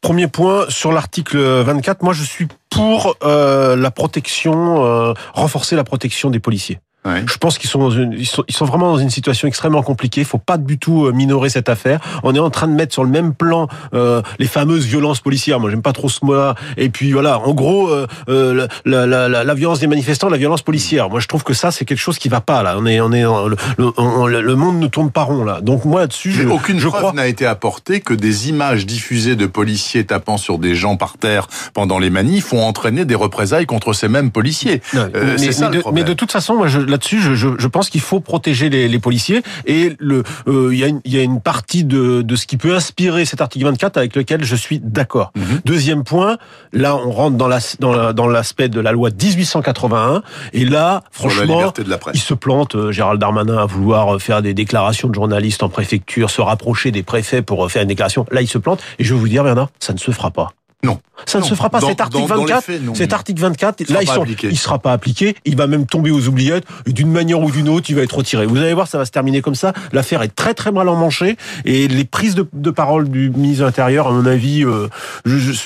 premier 0.00 0.28
point 0.28 0.66
sur 0.68 0.92
l'article 0.92 1.38
24. 1.38 2.02
Moi, 2.02 2.12
je 2.12 2.22
suis 2.22 2.46
pour 2.70 3.16
euh, 3.24 3.76
la 3.76 3.90
protection, 3.90 5.14
renforcer 5.32 5.74
la 5.74 5.84
protection 5.84 6.30
des 6.30 6.40
policiers. 6.40 6.78
Ouais. 7.06 7.22
Je 7.30 7.36
pense 7.36 7.58
qu'ils 7.58 7.68
sont, 7.68 7.80
dans 7.80 7.90
une- 7.90 8.12
ils 8.14 8.26
sont, 8.26 8.44
ils 8.48 8.54
sont 8.54 8.64
vraiment 8.64 8.92
dans 8.92 8.98
une 8.98 9.10
situation 9.10 9.46
extrêmement 9.46 9.82
compliquée. 9.82 10.22
Il 10.22 10.26
faut 10.26 10.38
pas 10.38 10.56
du 10.56 10.78
tout 10.78 11.04
euh, 11.06 11.12
minorer 11.12 11.50
cette 11.50 11.68
affaire. 11.68 12.00
On 12.22 12.34
est 12.34 12.38
en 12.38 12.48
train 12.50 12.66
de 12.66 12.72
mettre 12.72 12.92
sur 12.94 13.04
le 13.04 13.10
même 13.10 13.34
plan 13.34 13.68
euh, 13.92 14.22
les 14.38 14.46
fameuses 14.46 14.86
violences 14.86 15.20
policières. 15.20 15.60
Moi, 15.60 15.68
j'aime 15.70 15.82
pas 15.82 15.92
trop 15.92 16.08
ce 16.08 16.24
mot-là. 16.24 16.54
Et 16.78 16.88
puis 16.88 17.12
voilà, 17.12 17.38
en 17.40 17.52
gros, 17.52 17.88
euh, 17.88 18.06
euh, 18.30 18.66
la, 18.86 19.06
la, 19.06 19.28
la, 19.28 19.44
la 19.44 19.54
violence 19.54 19.80
des 19.80 19.86
manifestants, 19.86 20.30
la 20.30 20.38
violence 20.38 20.62
policière. 20.62 21.10
Moi, 21.10 21.20
je 21.20 21.28
trouve 21.28 21.44
que 21.44 21.52
ça, 21.52 21.70
c'est 21.70 21.84
quelque 21.84 21.98
chose 21.98 22.18
qui 22.18 22.28
va 22.30 22.40
pas 22.40 22.62
là. 22.62 22.76
On 22.78 22.86
est, 22.86 23.00
on 23.00 23.12
est, 23.12 23.22
le, 23.22 23.56
le, 23.76 23.92
on- 23.98 24.26
le- 24.26 24.40
le 24.40 24.54
monde 24.56 24.78
ne 24.78 24.86
tourne 24.86 25.10
pas 25.10 25.24
rond 25.24 25.44
là. 25.44 25.60
Donc 25.60 25.84
moi, 25.84 26.00
là-dessus, 26.00 26.32
je, 26.32 26.42
Mais 26.44 26.52
aucune 26.54 26.78
je 26.78 26.88
preuve 26.88 27.00
crois. 27.02 27.12
n'a 27.12 27.26
été 27.26 27.44
apportée 27.44 28.00
que 28.00 28.14
des 28.14 28.48
images 28.48 28.86
diffusées 28.86 29.36
de 29.36 29.44
policiers 29.46 30.04
tapant 30.06 30.38
sur 30.38 30.58
des 30.58 30.74
gens 30.74 30.96
par 30.96 31.18
terre 31.18 31.48
pendant 31.74 31.98
les 31.98 32.08
manifs 32.10 32.52
ont 32.54 32.62
entraîné 32.64 33.04
des 33.04 33.14
représailles 33.14 33.66
contre 33.66 33.92
ces 33.92 34.08
mêmes 34.08 34.30
policiers. 34.30 34.80
Non, 34.94 35.08
Euh, 35.14 35.36
mais, 35.38 35.52
ça, 35.52 35.68
mais 35.70 35.76
le 35.76 35.82
de, 35.82 35.88
mais 35.92 36.04
de 36.04 36.12
toute 36.14 36.32
façon, 36.32 36.56
moi, 36.56 36.66
je- 36.68 36.93
là-dessus, 36.94 37.20
je, 37.20 37.34
je, 37.34 37.48
je 37.58 37.66
pense 37.68 37.90
qu'il 37.90 38.00
faut 38.00 38.20
protéger 38.20 38.70
les, 38.70 38.88
les 38.88 38.98
policiers 38.98 39.42
et 39.66 39.94
le, 39.98 40.22
euh, 40.48 40.70
il 40.72 40.78
y, 40.78 40.84
a 40.84 40.86
une- 40.88 41.00
il 41.04 41.12
y 41.14 41.18
a 41.18 41.22
une 41.22 41.40
partie 41.40 41.84
de, 41.84 42.22
de 42.22 42.36
ce 42.36 42.46
qui 42.46 42.56
peut 42.56 42.74
inspirer 42.74 43.24
cet 43.24 43.40
article 43.40 43.64
24 43.66 43.96
avec 43.96 44.14
lequel 44.16 44.44
je 44.44 44.56
suis 44.56 44.78
d'accord. 44.80 45.32
Mhm. 45.36 45.60
Deuxième 45.64 46.04
point, 46.04 46.38
là, 46.72 46.96
on 46.96 47.10
rentre 47.10 47.36
dans 47.36 47.48
la- 47.48 47.58
dans 47.80 47.92
la- 47.92 48.12
dans 48.12 48.26
l'aspect 48.28 48.68
de 48.68 48.80
la 48.80 48.92
loi 48.92 49.10
de 49.10 49.16
1881 49.22 50.22
et 50.52 50.64
là, 50.64 51.02
franchement, 51.10 51.60
la 51.90 51.96
il 52.14 52.20
se 52.20 52.34
plante, 52.34 52.74
euh, 52.76 52.92
Gérald 52.92 53.20
Darmanin, 53.20 53.58
à 53.58 53.66
vouloir 53.66 54.14
euh, 54.14 54.18
faire 54.18 54.40
des 54.42 54.54
déclarations 54.54 55.08
de 55.08 55.14
journalistes 55.14 55.62
en 55.62 55.68
préfecture, 55.68 56.30
se 56.30 56.40
rapprocher 56.40 56.90
des 56.90 57.02
préfets 57.02 57.42
pour 57.42 57.64
euh, 57.64 57.68
faire 57.68 57.82
une 57.82 57.88
déclaration. 57.88 58.24
Là, 58.30 58.40
il 58.42 58.48
se 58.48 58.58
plante. 58.58 58.80
Et 58.98 59.04
je 59.04 59.14
vais 59.14 59.20
vous 59.20 59.28
dire, 59.28 59.42
Bernard, 59.44 59.68
ça 59.80 59.92
ne 59.92 59.98
se 59.98 60.10
fera 60.10 60.30
pas. 60.30 60.52
Non. 60.84 61.00
Ça 61.26 61.38
ne 61.38 61.42
Non. 61.44 61.48
se 61.48 61.54
fera 61.54 61.70
pas. 61.70 61.80
Dans- 61.80 61.88
cet 61.88 62.00
article 62.00 62.22
dans- 62.28 62.28
dans 62.28 62.44
les 62.44 62.52
24, 62.52 62.64
faits, 62.64 62.82
non. 62.82 62.94
cet 62.94 63.12
article 63.12 63.40
24, 63.40 63.84
sera 63.86 63.94
là, 63.94 64.02
ils 64.02 64.06
pas 64.06 64.14
sont, 64.14 64.22
appliqué. 64.22 64.48
il 64.50 64.58
sera 64.58 64.78
pas 64.78 64.92
appliqué. 64.92 65.34
Il 65.44 65.56
va 65.56 65.66
même 65.66 65.86
tomber 65.86 66.10
aux 66.10 66.26
oubliettes. 66.28 66.64
Et 66.86 66.92
d'une 66.92 67.10
manière 67.10 67.40
ou 67.40 67.50
d'une 67.50 67.68
autre, 67.68 67.88
il 67.90 67.96
va 67.96 68.02
être 68.02 68.16
retiré. 68.16 68.46
Vous 68.46 68.56
allez 68.58 68.74
voir, 68.74 68.86
ça 68.88 68.98
va 68.98 69.04
se 69.04 69.10
terminer 69.10 69.40
comme 69.42 69.54
ça. 69.54 69.72
L'affaire 69.92 70.22
est 70.22 70.34
très 70.34 70.54
très 70.54 70.70
mal 70.72 70.88
emmanchée. 70.88 71.36
Et 71.64 71.88
les 71.88 72.04
prises 72.04 72.34
de, 72.34 72.46
de 72.52 72.70
parole 72.70 73.08
du 73.08 73.30
ministre 73.30 73.60
de 73.62 73.66
l'Intérieur, 73.66 74.08
à 74.08 74.12
mon 74.12 74.26
avis, 74.26 74.64
euh, 74.64 74.88
je- 75.24 75.38
je- 75.38 75.60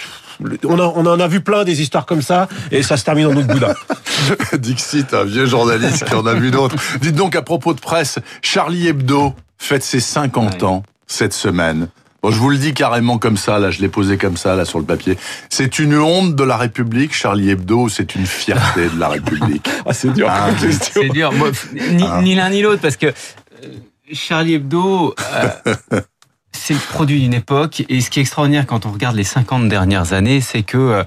on, 0.65 0.79
a, 0.79 0.85
on 0.95 1.05
en 1.07 1.19
a 1.19 1.27
vu 1.27 1.41
plein 1.41 1.65
des 1.65 1.83
histoires 1.83 2.07
comme 2.07 2.23
ça. 2.23 2.49
Et 2.71 2.83
ça 2.85 2.97
se 2.97 3.05
termine 3.05 3.27
en 3.27 3.35
autre 3.37 3.49
boudin. 3.49 3.75
Dixit, 4.59 5.13
un 5.15 5.25
vieux 5.25 5.47
journaliste 5.47 6.05
qui 6.05 6.15
en 6.15 6.27
a 6.27 6.35
vu 6.35 6.51
d'autres. 6.51 6.77
Dites 7.01 7.15
donc 7.17 7.35
à 7.37 7.43
propos 7.43 7.75
de 7.75 7.81
presse, 7.81 8.19
Charlie 8.43 8.87
Hebdo 8.89 9.35
fête 9.59 9.83
ses 9.83 10.01
50 10.01 10.63
Ouais. 10.63 10.65
ans 10.69 10.83
cette 11.07 11.33
semaine. 11.33 11.89
Bon, 12.23 12.31
je 12.33 12.39
vous 12.39 12.51
le 12.51 12.57
dis 12.57 12.75
carrément 12.75 13.19
comme 13.19 13.37
ça, 13.37 13.59
là, 13.61 13.71
je 13.71 13.81
l'ai 13.81 13.89
posé 13.89 14.17
comme 14.19 14.37
ça, 14.37 14.57
là, 14.57 14.65
sur 14.65 14.79
le 14.81 14.85
papier. 14.85 15.17
C'est 15.51 15.79
une 15.79 15.97
honte 15.97 16.35
de 16.35 16.43
la 16.43 16.57
République, 16.57 17.15
Charlie 17.15 17.51
Hebdo, 17.51 17.89
c'est 17.89 18.17
une 18.17 18.27
fierté 18.27 18.89
de 18.89 18.99
la 18.99 19.09
République? 19.09 19.69
Ah, 19.87 19.93
c'est 19.93 20.13
dur. 20.13 20.27
Ah, 20.29 20.51
question. 20.61 21.01
C'est 21.03 21.09
dur, 21.11 21.33
Moi, 21.33 21.51
ni, 21.93 22.05
Ah. 22.07 22.21
ni 22.23 22.35
l'un 22.35 22.51
ni 22.51 22.61
l'autre 22.63 22.83
parce 22.83 22.97
que 22.97 23.07
euh, 23.07 23.13
Charlie 24.13 24.55
Hebdo 24.55 25.15
euh, 25.35 26.01
c'est 26.53 26.75
le 26.75 26.81
produit 26.81 27.21
d'une 27.21 27.35
époque 27.35 27.85
et 27.89 28.01
ce 28.01 28.11
qui 28.11 28.19
est 28.19 28.23
extraordinaire 28.23 28.67
quand 28.67 28.85
on 28.85 28.91
regarde 28.91 29.15
les 29.17 29.25
50 29.25 29.69
dernières 29.69 30.13
années, 30.13 30.41
c'est 30.41 30.63
que 30.65 30.77
euh, 30.77 31.05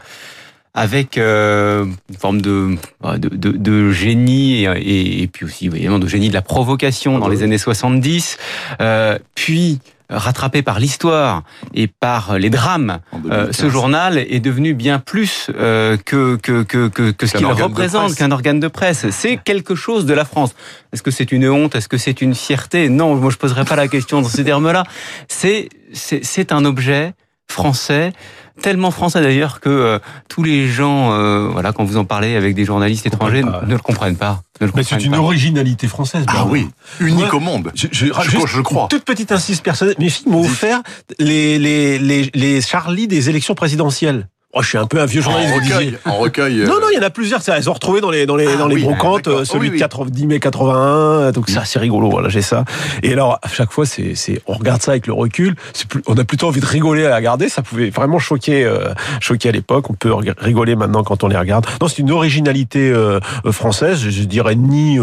avec 0.73 1.17
euh, 1.17 1.85
une 2.09 2.17
forme 2.17 2.41
de, 2.41 2.77
de, 3.17 3.27
de, 3.27 3.51
de 3.51 3.91
génie 3.91 4.63
et, 4.63 4.69
et, 4.77 5.23
et 5.23 5.27
puis 5.27 5.45
aussi 5.45 5.65
évidemment 5.65 5.99
de 5.99 6.07
génie 6.07 6.29
de 6.29 6.33
la 6.33 6.41
provocation 6.41 7.19
dans 7.19 7.27
les 7.27 7.43
années 7.43 7.57
70, 7.57 8.37
euh, 8.79 9.19
puis 9.35 9.79
rattrapé 10.11 10.61
par 10.61 10.79
l'histoire 10.79 11.43
et 11.73 11.87
par 11.87 12.37
les 12.37 12.49
drames, 12.49 12.99
euh, 13.13 13.45
2015. 13.45 13.55
ce 13.55 13.69
journal 13.69 14.17
est 14.17 14.39
devenu 14.39 14.73
bien 14.73 14.99
plus 14.99 15.49
euh, 15.55 15.97
que, 15.97 16.35
que, 16.35 16.63
que, 16.63 16.87
que, 16.87 17.25
ce 17.25 17.37
qu'il 17.37 17.45
représente, 17.45 18.15
qu'un 18.15 18.31
organe 18.31 18.59
de 18.59 18.67
presse. 18.67 19.09
C'est 19.09 19.37
quelque 19.37 19.75
chose 19.75 20.05
de 20.05 20.13
la 20.13 20.25
France. 20.25 20.53
Est-ce 20.93 21.01
que 21.03 21.11
c'est 21.11 21.31
une 21.31 21.47
honte? 21.47 21.75
Est-ce 21.75 21.87
que 21.87 21.97
c'est 21.97 22.21
une 22.21 22.35
fierté? 22.35 22.89
Non, 22.89 23.15
moi 23.15 23.31
je 23.31 23.37
poserai 23.37 23.65
pas 23.65 23.75
la 23.75 23.87
question 23.87 24.21
dans 24.21 24.29
ces 24.29 24.43
termes-là. 24.43 24.83
C'est 25.27 25.69
c'est 25.93 26.23
c'est 26.23 26.51
un 26.51 26.65
objet 26.65 27.13
français, 27.51 28.13
tellement 28.61 28.91
français 28.91 29.21
d'ailleurs 29.21 29.59
que 29.59 29.69
euh, 29.69 29.99
tous 30.29 30.43
les 30.43 30.67
gens, 30.69 31.11
euh, 31.13 31.47
voilà, 31.51 31.71
quand 31.73 31.83
vous 31.83 31.97
en 31.97 32.05
parlez 32.05 32.35
avec 32.35 32.55
des 32.55 32.65
journalistes 32.65 33.05
étrangers, 33.05 33.41
pas. 33.41 33.61
ne 33.65 33.71
le 33.73 33.79
comprennent 33.79 34.15
pas. 34.15 34.41
Ne 34.61 34.67
le 34.67 34.71
Mais 34.75 34.83
c'est 34.83 35.03
une 35.03 35.11
pas. 35.11 35.19
originalité 35.19 35.87
française. 35.87 36.23
Ah 36.27 36.45
oui, 36.47 36.67
unique 36.99 37.25
Ouais. 37.25 37.31
au 37.37 37.39
monde. 37.39 37.71
Je, 37.75 37.87
je, 37.91 38.05
Je- 38.07 38.29
juste 38.29 38.47
je 38.47 38.61
crois. 38.61 38.87
Toute 38.89 39.03
petite 39.03 39.31
insiste 39.31 39.63
personnelle. 39.63 39.95
Mes 39.99 40.09
filles 40.09 40.29
m'ont 40.31 40.41
offert 40.41 40.81
les, 41.19 41.57
les, 41.59 41.97
les, 41.99 42.29
les 42.33 42.61
Charlie 42.61 43.07
des 43.07 43.29
élections 43.29 43.55
présidentielles. 43.55 44.27
Oh, 44.53 44.61
je 44.61 44.67
suis 44.67 44.77
un 44.77 44.85
peu 44.85 44.99
un 44.99 45.05
vieux 45.05 45.21
journaliste. 45.21 45.53
En 45.53 45.55
recueil, 45.59 45.85
disiez. 45.85 45.97
en 46.05 46.17
recueil. 46.17 46.61
euh, 46.61 46.65
Non, 46.67 46.73
non, 46.81 46.87
il 46.91 46.95
y 46.95 46.99
en 46.99 47.03
a 47.03 47.09
plusieurs. 47.09 47.41
Ça, 47.41 47.57
elles 47.57 47.69
ont 47.69 47.73
retrouvé 47.73 48.01
dans 48.01 48.09
les 48.11 48.25
dans 48.25 48.35
les 48.35 48.47
Ah 48.53 48.57
dans 48.57 48.67
les 48.67 48.75
oui, 48.75 48.83
brocantes, 48.83 49.27
euh, 49.29 49.45
celui 49.45 49.61
Oui, 49.61 49.67
de 49.69 49.73
oui. 49.75 49.79
80 49.79 50.09
10 50.11 50.27
mai 50.27 50.39
81. 50.41 51.31
Donc 51.31 51.49
ça, 51.49 51.63
c'est 51.63 51.79
rigolo. 51.79 52.09
Voilà, 52.09 52.27
j'ai 52.27 52.41
ça. 52.41 52.65
Et 53.01 53.13
alors, 53.13 53.39
à 53.41 53.47
chaque 53.47 53.71
fois, 53.71 53.85
c'est 53.85 54.13
c'est 54.15 54.41
on 54.47 54.53
regarde 54.53 54.81
ça 54.81 54.91
avec 54.91 55.07
le 55.07 55.13
recul. 55.13 55.55
C'est 55.73 55.87
plus, 55.87 56.01
on 56.07 56.17
a 56.17 56.25
plutôt 56.25 56.47
envie 56.47 56.59
de 56.59 56.65
rigoler 56.65 57.05
à 57.05 57.09
la 57.09 57.15
regarder. 57.15 57.47
Ça 57.47 57.61
pouvait 57.61 57.89
vraiment 57.91 58.19
choquer 58.19 58.65
euh, 58.65 58.89
choquer 59.21 59.49
à 59.49 59.51
l'époque. 59.53 59.89
On 59.89 59.93
peut 59.93 60.11
rigoler 60.37 60.75
maintenant 60.75 61.03
quand 61.03 61.23
on 61.23 61.27
les 61.29 61.37
regarde. 61.37 61.65
Non, 61.81 61.87
c'est 61.87 61.99
une 61.99 62.11
originalité 62.11 62.91
euh, 62.91 63.19
française. 63.51 63.99
Je, 64.01 64.23
dirais 64.23 64.55
ni 64.55 64.99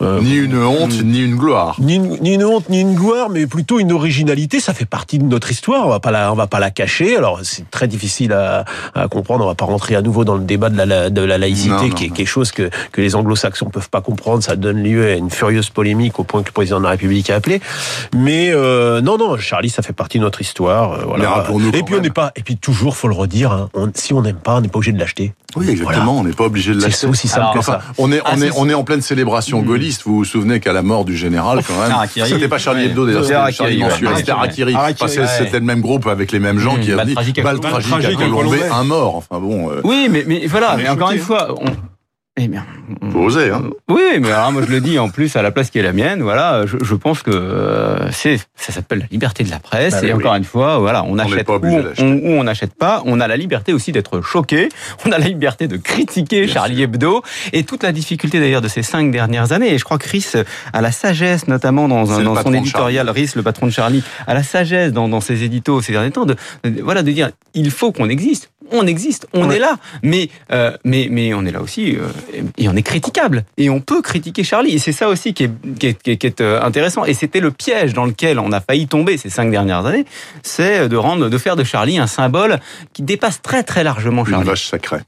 Ni 0.00 0.34
une 0.36 0.56
honte, 0.56 1.02
ni 1.02 1.20
une 1.20 1.36
gloire. 1.36 1.74
ni 1.80 1.96
une, 1.96 2.16
ni 2.20 2.34
une 2.34 2.44
honte, 2.44 2.68
ni 2.68 2.80
une 2.80 2.94
gloire, 2.94 3.28
mais 3.28 3.46
plutôt 3.48 3.80
une 3.80 3.92
originalité. 3.92 4.60
Ça 4.60 4.72
fait 4.72 4.84
partie 4.84 5.18
de 5.18 5.24
notre 5.24 5.50
histoire. 5.50 5.86
On 5.86 5.90
va 5.90 5.98
pas 6.00 6.12
la, 6.12 6.32
on 6.32 6.36
va 6.36 6.46
pas 6.46 6.60
la 6.60 6.70
cacher. 6.70 7.16
Alors 7.16 7.40
c'est 7.42 7.68
très 7.70 7.88
difficile 7.88 8.32
à, 8.32 8.64
à 8.94 9.08
comprendre. 9.08 9.44
On 9.44 9.48
va 9.48 9.54
pas 9.54 9.64
rentrer 9.64 9.94
à 9.94 10.02
nouveau 10.02 10.24
dans 10.24 10.34
le 10.36 10.44
débat 10.44 10.68
de 10.70 10.76
la, 10.76 10.86
la- 10.86 11.10
de 11.10 11.20
la 11.22 11.38
laïcité, 11.38 11.68
Non, 11.70 11.82
non, 11.82 11.90
qui 11.90 12.04
est 12.06 12.08
quelque 12.10 12.26
chose 12.28 12.52
que, 12.52 12.70
que 12.92 13.00
les 13.00 13.14
Anglo-Saxons 13.14 13.70
peuvent 13.70 13.90
pas 13.90 14.00
comprendre. 14.00 14.42
Ça 14.42 14.56
donne 14.56 14.82
lieu 14.82 15.06
à 15.06 15.14
une 15.14 15.30
furieuse 15.30 15.70
polémique 15.70 16.18
au 16.18 16.24
point 16.24 16.42
que 16.42 16.48
le 16.48 16.52
président 16.52 16.78
de 16.78 16.84
la 16.84 16.90
République 16.90 17.30
a 17.30 17.36
appelé. 17.36 17.60
Mais 18.14 18.50
euh, 18.52 19.00
non, 19.00 19.18
non, 19.18 19.36
Charlie, 19.38 19.70
ça 19.70 19.82
fait 19.82 19.92
partie 19.92 20.18
de 20.18 20.22
notre 20.24 20.40
histoire. 20.40 20.92
euh, 20.92 21.02
voilà. 21.06 21.44
Et 21.74 21.82
puis 21.82 21.94
on 21.96 22.00
n'est 22.00 22.10
pas. 22.10 22.32
Et 22.36 22.42
puis 22.42 22.56
toujours, 22.56 22.96
faut 22.96 23.08
le 23.08 23.14
redire. 23.14 23.52
hein, 23.52 23.68
on- 23.74 23.90
si 23.94 24.12
on 24.14 24.22
n'aime 24.22 24.36
pas, 24.36 24.56
on 24.56 24.60
n'est 24.60 24.68
pas 24.68 24.78
obligé 24.78 24.92
de 24.92 24.98
l'acheter. 24.98 25.32
Oui, 25.56 25.68
exactement. 25.70 26.18
On 26.18 26.24
n'est 26.24 26.32
pas 26.32 26.44
obligé 26.44 26.74
de 26.74 26.80
C'est 26.80 26.86
l'acheter. 26.88 27.06
aussi 27.06 27.26
simple 27.26 27.40
Alors, 27.40 27.54
que 27.54 27.58
Enfin, 27.60 27.72
ça. 27.72 27.80
on 27.96 28.12
est, 28.12 28.20
Ah, 28.24 28.32
on 28.34 28.36
est, 28.36 28.50
c'est- 28.50 28.52
on 28.58 28.68
est 28.68 28.74
en 28.74 28.84
pleine 28.84 29.00
célébration 29.00 29.62
gaulliste. 29.62 30.02
Vous 30.04 30.16
vous 30.18 30.24
souvenez 30.24 30.60
qu'à 30.60 30.72
la 30.74 30.82
mort 30.82 31.04
du 31.06 31.16
général, 31.16 31.60
quand 31.66 31.80
même. 31.80 31.96
C'était 32.26 32.48
pas 32.48 32.58
Charlie. 32.58 32.84
Hebdo, 32.84 33.06
d'ailleurs, 33.06 33.22
C'était 33.24 33.52
Charlie. 33.52 33.82
C'était 34.96 35.08
c'est-. 35.08 35.26
C'était 35.44 35.58
le 35.60 35.64
même 35.64 35.80
groupe 35.80 36.06
avec 36.06 36.32
les 36.32 36.38
mêmes 36.38 36.58
gens 36.58 36.76
Mmh, 36.76 36.80
qui 36.80 36.92
avaient 36.92 37.04
dit 37.06 37.14
tragique 37.14 37.38
à 37.38 37.42
Un 38.62 38.84
mort. 38.84 39.16
Enfin 39.16 39.40
bon, 39.40 39.70
euh, 39.70 39.80
Oui, 39.84 40.08
mais, 40.10 40.24
mais 40.26 40.46
voilà, 40.46 40.76
mais 40.76 40.88
encore 40.88 41.10
une 41.10 41.18
fois, 41.18 41.54
on... 41.60 41.66
Eh 42.40 42.46
bien, 42.46 42.64
faut 43.10 43.18
oser, 43.18 43.50
hein. 43.50 43.64
Oui, 43.88 44.02
mais 44.20 44.30
alors 44.30 44.52
moi 44.52 44.62
je 44.64 44.70
le 44.70 44.80
dis 44.80 44.98
en 44.98 45.08
plus 45.08 45.34
à 45.34 45.42
la 45.42 45.50
place 45.50 45.70
qui 45.70 45.78
est 45.80 45.82
la 45.82 45.92
mienne. 45.92 46.22
Voilà, 46.22 46.66
je, 46.66 46.76
je 46.80 46.94
pense 46.94 47.22
que 47.24 47.30
euh, 47.32 48.10
c'est 48.12 48.38
ça 48.54 48.72
s'appelle 48.72 49.00
la 49.00 49.06
liberté 49.10 49.42
de 49.42 49.50
la 49.50 49.58
presse. 49.58 49.94
Bah 49.94 50.00
et 50.06 50.12
oui, 50.12 50.20
encore 50.20 50.34
une 50.36 50.44
fois, 50.44 50.78
voilà, 50.78 51.02
on 51.04 51.18
achète 51.18 51.46
obligé 51.56 51.82
on, 52.00 52.44
n'achète 52.44 52.74
pas. 52.74 53.02
On 53.06 53.18
a 53.20 53.26
la 53.26 53.36
liberté 53.36 53.72
aussi 53.72 53.90
d'être 53.90 54.20
choqué. 54.20 54.68
On 55.04 55.10
a 55.12 55.18
la 55.18 55.26
liberté 55.26 55.66
de 55.66 55.76
critiquer 55.76 56.46
Charlie 56.46 56.82
Hebdo 56.82 57.22
et 57.52 57.64
toute 57.64 57.82
la 57.82 57.90
difficulté 57.92 58.38
d'ailleurs 58.40 58.62
de 58.62 58.68
ces 58.68 58.82
cinq 58.84 59.10
dernières 59.10 59.50
années. 59.52 59.74
Et 59.74 59.78
je 59.78 59.84
crois 59.84 59.98
que 59.98 60.04
Chris 60.04 60.24
a 60.72 60.80
la 60.80 60.92
sagesse, 60.92 61.48
notamment 61.48 61.88
dans, 61.88 62.12
un- 62.12 62.22
dans 62.22 62.34
son 62.42 62.52
éditorial, 62.62 63.10
Rhys, 63.10 63.32
le 63.34 63.42
patron 63.42 63.66
de 63.66 63.72
Charlie, 63.72 64.04
a 64.28 64.34
la 64.34 64.42
sagesse 64.44 64.92
dans, 64.92 65.08
dans 65.08 65.20
ses 65.20 65.42
éditos 65.42 65.82
ces 65.82 65.92
derniers 65.92 66.12
temps 66.12 66.24
de, 66.26 66.36
de- 66.64 66.82
voilà 66.82 67.02
de 67.02 67.10
dire 67.10 67.30
il 67.54 67.70
faut 67.72 67.90
qu'on 67.90 68.08
existe. 68.08 68.50
On 68.70 68.86
existe, 68.86 69.26
on 69.32 69.48
Ouais. 69.48 69.56
est 69.56 69.58
là, 69.58 69.76
mais 70.02 70.28
euh, 70.52 70.76
mais 70.84 71.08
mais 71.10 71.32
on 71.34 71.44
est 71.46 71.50
là 71.52 71.62
aussi 71.62 71.96
euh, 71.96 72.08
et 72.58 72.68
on 72.68 72.76
est 72.76 72.82
critiquable 72.82 73.44
et 73.56 73.70
on 73.70 73.80
peut 73.80 74.02
critiquer 74.02 74.44
Charlie 74.44 74.72
et 74.74 74.78
c'est 74.78 74.92
ça 74.92 75.08
aussi 75.08 75.32
qui 75.34 75.44
est 75.44 75.50
qui 75.78 75.86
est, 75.86 76.02
qui 76.02 76.10
est- 76.10 76.16
qui 76.18 76.26
est, 76.26 76.40
euh, 76.40 76.60
intéressant 76.62 77.04
et 77.04 77.14
c'était 77.14 77.40
le 77.40 77.50
piège 77.50 77.94
dans 77.94 78.04
lequel 78.04 78.38
on 78.38 78.52
a 78.52 78.60
failli 78.60 78.86
tomber 78.86 79.16
ces 79.16 79.30
cinq 79.30 79.50
dernières 79.50 79.86
années, 79.86 80.04
c'est 80.42 80.88
de 80.88 80.96
rendre 80.96 81.28
de 81.28 81.38
faire 81.38 81.56
de 81.56 81.64
Charlie 81.64 81.98
un 81.98 82.06
symbole 82.06 82.58
qui 82.92 83.02
dépasse 83.02 83.40
très 83.42 83.62
très 83.62 83.84
largement 83.84 84.24
Une 84.24 84.30
Charlie. 84.32 84.46
vache 84.48 84.66
sacrée. 84.68 85.00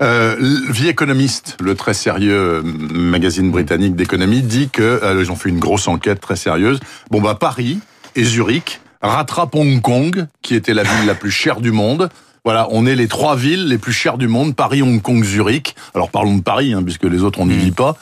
Euh, 0.00 0.36
The 0.72 0.84
Economist, 0.86 1.56
le 1.60 1.74
très 1.74 1.92
sérieux 1.94 2.32
euh, 2.32 2.62
magazine 2.62 3.50
britannique 3.50 3.96
d'économie, 3.96 4.42
dit 4.42 4.68
que 4.70 4.82
euh, 4.82 5.20
ils 5.20 5.32
ont 5.32 5.36
fait 5.36 5.48
une 5.48 5.58
grosse 5.58 5.88
enquête 5.88 6.20
très 6.20 6.36
sérieuse. 6.36 6.78
Bon 7.10 7.20
bah 7.20 7.34
Paris 7.38 7.80
et 8.14 8.22
Zurich 8.24 8.80
rattrapent 9.02 9.56
Hong 9.56 9.80
Kong, 9.82 10.26
qui 10.42 10.54
était 10.54 10.72
la 10.74 10.84
ville 10.84 11.06
la 11.06 11.14
plus 11.16 11.30
chère 11.32 11.60
du 11.60 11.72
monde. 11.72 12.08
Voilà, 12.44 12.68
on 12.70 12.86
est 12.86 12.94
les 12.96 13.08
trois 13.08 13.36
villes 13.36 13.68
les 13.68 13.78
plus 13.78 13.92
chères 13.92 14.18
du 14.18 14.28
monde 14.28 14.54
Paris, 14.56 14.82
Hong 14.82 15.00
Kong, 15.02 15.22
Zurich. 15.24 15.74
Alors 15.94 16.10
parlons 16.10 16.36
de 16.36 16.42
Paris, 16.42 16.72
hein, 16.72 16.82
puisque 16.82 17.04
les 17.04 17.22
autres 17.22 17.40
on 17.40 17.46
n'y 17.46 17.54
Mm. 17.54 17.58
vit 17.58 17.70
pas. 17.72 17.96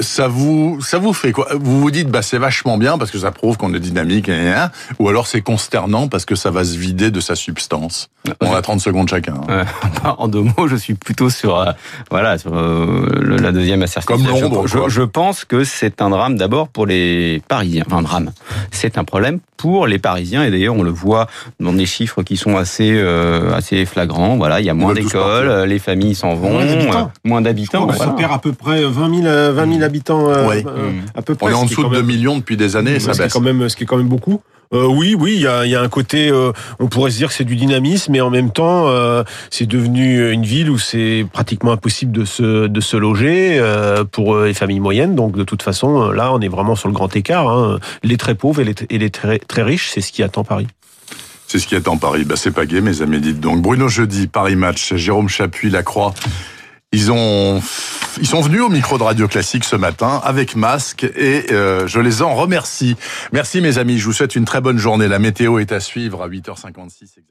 Ça 0.00 0.26
vous, 0.28 0.78
ça 0.82 0.98
vous 0.98 1.12
fait 1.12 1.30
quoi? 1.32 1.46
Vous 1.58 1.80
vous 1.80 1.90
dites, 1.92 2.08
bah 2.10 2.20
c'est 2.20 2.38
vachement 2.38 2.76
bien 2.76 2.98
parce 2.98 3.10
que 3.12 3.18
ça 3.18 3.30
prouve 3.30 3.56
qu'on 3.56 3.72
est 3.72 3.78
dynamique, 3.80 4.28
et, 4.28 4.52
ou 4.98 5.08
alors 5.08 5.26
c'est 5.28 5.40
consternant 5.42 6.08
parce 6.08 6.24
que 6.24 6.34
ça 6.34 6.50
va 6.50 6.64
se 6.64 6.76
vider 6.76 7.10
de 7.10 7.20
sa 7.20 7.34
substance. 7.36 8.10
On 8.42 8.52
a 8.52 8.60
30 8.60 8.80
secondes 8.80 9.08
chacun. 9.08 9.34
hein. 9.34 9.46
Euh, 9.48 9.64
en 10.18 10.26
deux 10.26 10.42
mots, 10.42 10.66
je 10.66 10.74
suis 10.76 10.94
plutôt 10.94 11.30
sur 11.30 11.56
euh, 11.60 11.70
voilà 12.10 12.36
sur 12.36 12.50
euh, 12.54 13.08
le- 13.22 13.36
la 13.36 13.52
deuxième 13.52 13.80
assertion. 13.82 14.16
Comme 14.16 14.26
Londres, 14.26 14.66
Je, 14.66 14.88
je 14.88 15.02
pense 15.02 15.44
que 15.44 15.62
c'est 15.62 16.02
un 16.02 16.10
drame 16.10 16.36
d'abord 16.36 16.66
pour 16.68 16.84
les 16.84 17.40
Parisiens. 17.46 17.84
Enfin, 17.86 17.98
un 17.98 18.02
drame. 18.02 18.32
C'est 18.72 18.98
un 18.98 19.04
problème 19.04 19.38
pour 19.56 19.86
les 19.86 19.98
Parisiens 20.00 20.42
et 20.44 20.50
d'ailleurs 20.50 20.74
on 20.74 20.82
le 20.82 20.90
voit 20.90 21.28
dans 21.60 21.72
des 21.72 21.86
chiffres 21.86 22.22
qui 22.24 22.36
sont 22.36 22.56
assez 22.56 22.90
euh, 22.92 23.54
assez 23.54 23.86
flagrants. 23.86 24.36
Voilà, 24.36 24.60
il 24.60 24.66
y 24.66 24.70
a 24.70 24.74
moins 24.74 24.92
d'écoles, 24.92 25.62
les 25.66 25.78
familles 25.78 26.16
s'en 26.16 26.34
vont, 26.34 26.50
Moins 26.50 26.66
d'habitants. 26.66 27.10
euh, 27.26 27.40
d'habitants. 27.40 27.88
Ça 27.92 27.96
voilà. 27.96 28.12
perd 28.12 28.32
à 28.32 28.38
peu 28.38 28.52
près 28.52 28.82
20 28.84 29.14
000, 29.22 29.26
euh, 29.26 29.52
20 29.52 29.66
000 29.68 29.75
habitants. 29.82 30.30
euh, 30.30 30.48
Ouais. 30.48 30.64
euh, 30.66 30.90
Mm. 30.90 31.02
à 31.14 31.22
peu 31.22 31.34
près. 31.34 31.46
On 31.46 31.50
est 31.50 31.54
en 31.54 31.64
dessous 31.66 31.84
de 31.84 31.88
2 31.88 31.96
même- 31.96 32.06
millions 32.06 32.36
depuis 32.38 32.56
des 32.56 32.76
années, 32.76 32.98
ça 33.00 33.12
ce 33.12 33.18
qui 33.18 33.22
est 33.22 33.24
baisse. 33.24 33.32
quand 33.32 33.40
même, 33.40 33.68
ce 33.68 33.76
qui 33.76 33.84
est 33.84 33.86
quand 33.86 33.96
même 33.98 34.08
beaucoup. 34.08 34.40
Euh, 34.74 34.84
oui, 34.86 35.14
oui, 35.16 35.34
il 35.36 35.42
y 35.42 35.46
a, 35.46 35.64
il 35.64 35.70
y 35.70 35.76
a 35.76 35.80
un 35.80 35.88
côté, 35.88 36.28
euh, 36.28 36.50
on 36.80 36.88
pourrait 36.88 37.12
se 37.12 37.18
dire 37.18 37.28
que 37.28 37.34
c'est 37.34 37.44
du 37.44 37.54
dynamisme, 37.54 38.10
mais 38.10 38.20
en 38.20 38.30
même 38.30 38.50
temps, 38.50 38.88
euh, 38.88 39.22
c'est 39.48 39.64
devenu 39.66 40.32
une 40.32 40.42
ville 40.42 40.70
où 40.70 40.76
c'est 40.78 41.24
pratiquement 41.32 41.70
impossible 41.70 42.10
de 42.10 42.24
se, 42.24 42.66
de 42.66 42.80
se 42.80 42.96
loger 42.96 43.58
euh, 43.60 44.02
pour 44.02 44.38
les 44.38 44.54
familles 44.54 44.80
moyennes. 44.80 45.14
Donc, 45.14 45.36
de 45.36 45.44
toute 45.44 45.62
façon, 45.62 46.10
là, 46.10 46.32
on 46.32 46.40
est 46.40 46.48
vraiment 46.48 46.74
sur 46.74 46.88
le 46.88 46.94
grand 46.94 47.14
écart. 47.14 47.48
hein. 47.48 47.78
Les 48.02 48.16
très 48.16 48.34
pauvres 48.34 48.60
et 48.60 48.64
les, 48.64 48.74
et 48.90 48.98
les 48.98 49.10
très, 49.10 49.38
très 49.38 49.62
riches, 49.62 49.90
c'est 49.94 50.00
ce 50.00 50.10
qui 50.10 50.24
attend 50.24 50.42
Paris. 50.42 50.66
C'est 51.46 51.60
ce 51.60 51.68
qui 51.68 51.76
attend 51.76 51.96
Paris. 51.96 52.24
Bah, 52.24 52.34
c'est 52.36 52.50
pas 52.50 52.66
gay, 52.66 52.80
mes 52.80 53.02
amis, 53.02 53.20
dites 53.20 53.38
donc. 53.38 53.62
Bruno 53.62 53.86
Jeudi, 53.86 54.26
Paris 54.26 54.56
Match, 54.56 54.94
Jérôme 54.96 55.28
Chapuis, 55.28 55.70
Lacroix. 55.70 56.12
Ils 56.96 57.12
ont, 57.12 57.60
ils 58.18 58.26
sont 58.26 58.40
venus 58.40 58.62
au 58.62 58.70
micro 58.70 58.96
de 58.96 59.02
Radio 59.02 59.28
Classique 59.28 59.64
ce 59.64 59.76
matin 59.76 60.18
avec 60.24 60.56
masque 60.56 61.04
et 61.04 61.44
euh, 61.52 61.86
je 61.86 62.00
les 62.00 62.22
en 62.22 62.34
remercie. 62.34 62.96
Merci 63.32 63.60
mes 63.60 63.76
amis, 63.76 63.98
je 63.98 64.06
vous 64.06 64.14
souhaite 64.14 64.34
une 64.34 64.46
très 64.46 64.62
bonne 64.62 64.78
journée. 64.78 65.06
La 65.06 65.18
météo 65.18 65.58
est 65.58 65.72
à 65.72 65.80
suivre 65.80 66.22
à 66.22 66.28
8h56. 66.30 67.02
exactement. 67.02 67.26